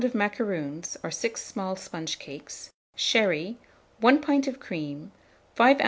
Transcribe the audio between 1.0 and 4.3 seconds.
or 6 small sponge cakes, sherry, 1